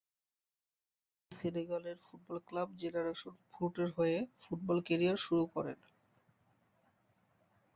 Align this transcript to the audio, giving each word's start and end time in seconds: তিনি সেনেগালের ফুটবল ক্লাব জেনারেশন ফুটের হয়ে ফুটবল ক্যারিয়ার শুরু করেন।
তিনি 1.21 1.35
সেনেগালের 1.39 1.97
ফুটবল 2.05 2.37
ক্লাব 2.47 2.69
জেনারেশন 2.75 3.35
ফুটের 3.53 3.89
হয়ে 3.97 4.17
ফুটবল 4.41 4.77
ক্যারিয়ার 4.87 5.17
শুরু 5.17 5.43
করেন। 5.55 5.77